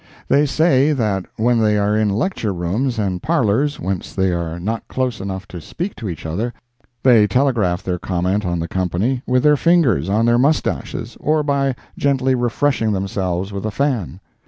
[0.29, 4.87] They say that when they are in lecture rooms and parlors whence they are not
[4.87, 6.55] close enough to speak to each other,
[7.03, 11.75] they telegraph their comment on the company with their fingers, on their moustaches, or by
[11.99, 14.19] gently refreshing themselves with a fan.